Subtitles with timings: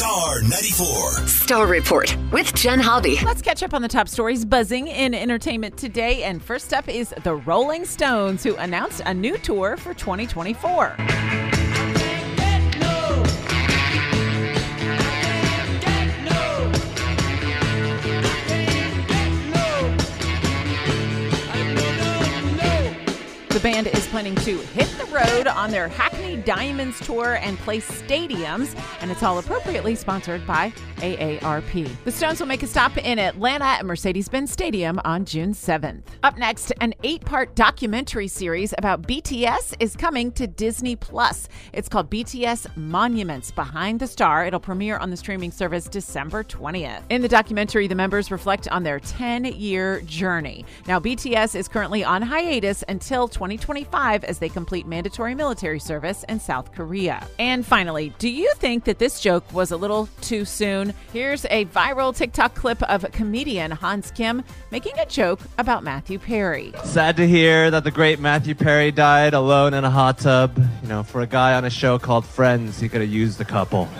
[0.00, 1.10] Star 94.
[1.26, 3.18] Star Report with Jen Hobby.
[3.22, 6.22] Let's catch up on the top stories buzzing in entertainment today.
[6.22, 11.49] And first up is the Rolling Stones, who announced a new tour for 2024.
[23.50, 27.80] The band is planning to hit the road on their Hackney Diamonds tour and play
[27.80, 31.90] stadiums, and it's all appropriately sponsored by AARP.
[32.04, 36.02] The Stones will make a stop in Atlanta at Mercedes Benz Stadium on June 7th.
[36.22, 41.48] Up next, an eight part documentary series about BTS is coming to Disney Plus.
[41.72, 44.46] It's called BTS Monuments Beyond the Star.
[44.46, 47.02] It'll premiere on the streaming service December 20th.
[47.10, 50.64] In the documentary, the members reflect on their 10 year journey.
[50.86, 56.38] Now, BTS is currently on hiatus until 2025 as they complete mandatory military service in
[56.38, 57.26] South Korea.
[57.38, 60.92] And finally, do you think that this joke was a little too soon?
[61.10, 66.74] Here's a viral TikTok clip of comedian Hans Kim making a joke about Matthew Perry.
[66.84, 70.58] Sad to hear that the great Matthew Perry died alone in a hot tub.
[70.82, 73.46] You know, for a guy on a show called Friends, he could have used a
[73.46, 73.86] couple.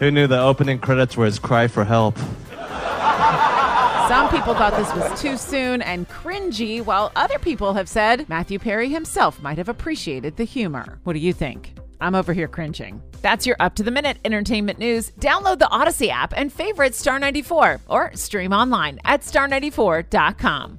[0.00, 2.18] Who knew the opening credits were his cry for help?
[4.08, 8.60] Some people thought this was too soon and cringy, while other people have said Matthew
[8.60, 11.00] Perry himself might have appreciated the humor.
[11.02, 11.74] What do you think?
[12.00, 13.02] I'm over here cringing.
[13.20, 15.10] That's your up to the minute entertainment news.
[15.18, 20.78] Download the Audacy app and favorite Star 94 or stream online at star94.com.